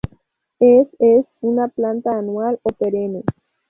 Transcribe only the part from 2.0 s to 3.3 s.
anual o perenne.